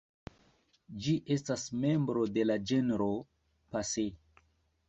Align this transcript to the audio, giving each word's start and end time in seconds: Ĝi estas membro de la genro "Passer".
Ĝi 1.07 1.13
estas 1.35 1.67
membro 1.85 2.25
de 2.39 2.47
la 2.49 2.57
genro 2.73 3.11
"Passer". 3.77 4.45